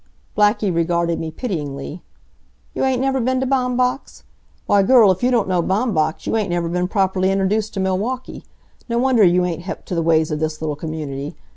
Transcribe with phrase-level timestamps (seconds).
[0.35, 2.01] Blackie regarded me pityingly.
[2.73, 4.23] "You ain't never been to Baumbach's?
[4.65, 8.43] Why girl, if you don't know Baumbach's, you ain't never been properly introduced to Milwaukee.
[8.89, 11.35] No wonder you ain't hep to the ways of this little community.